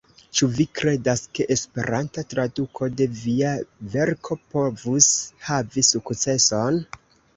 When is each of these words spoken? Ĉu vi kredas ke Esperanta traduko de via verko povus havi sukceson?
Ĉu 0.37 0.47
vi 0.59 0.63
kredas 0.77 1.21
ke 1.39 1.45
Esperanta 1.55 2.23
traduko 2.33 2.87
de 3.01 3.07
via 3.19 3.53
verko 3.97 4.39
povus 4.55 5.11
havi 5.51 5.85
sukceson? 5.91 6.81